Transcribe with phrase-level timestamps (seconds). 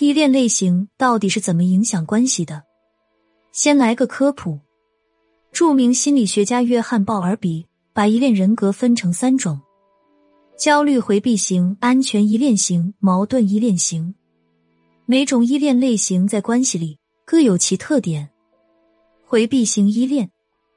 [0.00, 2.62] 依恋类型到底是怎么影响关系的？
[3.52, 4.58] 先来个科普。
[5.52, 9.60] 著名心理学家约翰·鲍尔比把依恋人格分成三种：
[10.58, 14.14] 焦虑回避型、安全依恋型、矛盾依恋型。
[15.04, 18.30] 每种依恋类型在关系里各有其特点。
[19.26, 20.30] 回避型依恋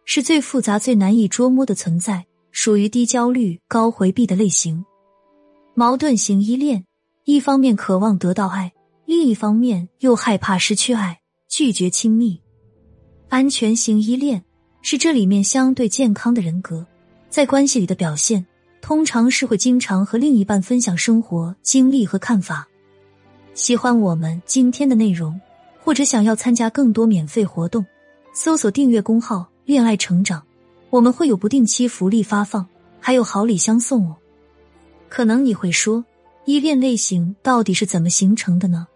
[0.03, 4.83] 是最复杂、最难以捉摸的存在，属于低焦虑、高回避的类型。
[5.75, 6.85] 矛盾型依恋
[7.23, 8.73] 一方面渴望得到爱，
[9.15, 12.41] 另一方面又害怕失去爱，拒绝亲密。
[13.29, 14.43] 安全型依恋。
[14.81, 16.83] 是这里面相对健康的人格，
[17.29, 18.43] 在关系里的表现，
[18.81, 22.67] 通常是会经常和另一半分享生活经历和看法。
[23.53, 25.39] 喜欢我们今天的内容，
[25.79, 27.85] 或者想要参加更多免费活动，
[28.33, 30.43] 搜索订阅公号“恋爱成长”，
[30.89, 32.67] 我们会有不定期福利发放，
[32.99, 34.15] 还有好礼相送哦。
[35.07, 36.03] 可能你会说，
[36.45, 38.87] 依恋类型到底是怎么形成的呢？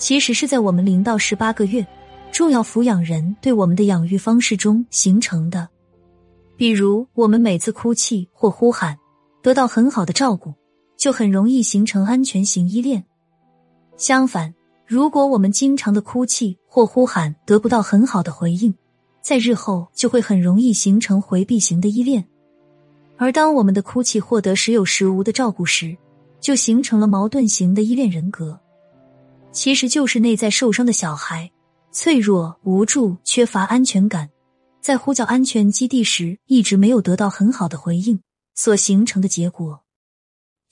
[0.00, 1.86] 其实是在我们零到十八个月。
[2.32, 5.68] 重要抚养人对我们的养育方式中形成的，
[6.56, 8.96] 比如我们每次哭泣或呼喊
[9.42, 10.54] 得到很好的照顾，
[10.96, 13.04] 就很容易形成安全型依恋。
[13.96, 14.54] 相反，
[14.86, 18.72] 如果我们经常的哭泣或呼喊得不到很好的回应，
[19.20, 22.24] 在日后就会很容易形成回避型的依恋。
[23.16, 25.96] 而当我们的哭泣获得时有时无的照顾时，
[26.40, 28.58] 就形成了矛盾型的依恋人格，
[29.52, 31.50] 其实就是内在受伤的小孩。
[31.92, 34.30] 脆弱、无助、缺乏安全感，
[34.80, 38.20] 在呼叫安全基地时一直没有得到很好的回应，
[38.54, 39.82] 所形成的结果。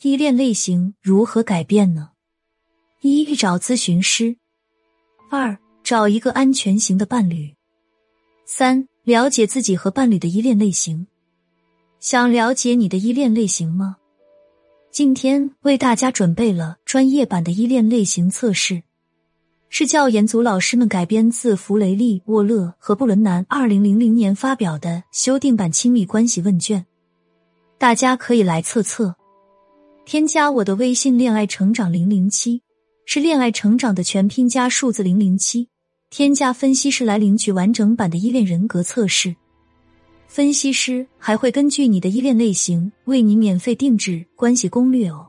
[0.02, 2.10] 依恋类型如何改变呢？
[3.00, 4.36] 一、找咨询师；
[5.28, 7.56] 二、找一个安全型的伴侣；
[8.46, 11.08] 三、了解自己和伴侣的依恋类型。
[11.98, 13.96] 想了解你的依恋类型吗？
[14.98, 18.82] 今天为大家准备了专业版的依恋类型测试。
[19.68, 26.84] 是教研组老师们改编自弗雷利·沃勒和布伦南二零零零年发表的修订版亲密关系问卷，
[27.78, 29.14] 大家可以来测测。
[30.04, 32.60] 添加我的微信“恋爱成长零零七”，
[33.06, 35.68] 是“恋爱成长”的全拼加数字零零七。
[36.10, 39.36] 添加分析师来领取完整版的依恋人格测试，
[40.28, 45.26] 分析师还会根据你的依恋类型为你免费定制关系攻略哦。